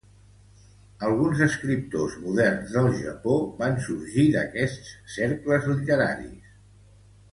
Alguns 1.09 1.43
escriptors 1.47 2.15
moderns 2.23 2.73
del 2.77 2.89
Japó 3.01 3.35
van 3.59 3.77
sorgir 3.89 4.27
d'aquests 4.37 4.91
cercles 5.19 5.69
literaris. 5.75 6.49